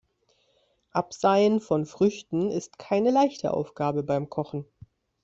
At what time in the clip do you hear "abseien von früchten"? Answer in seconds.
0.93-2.49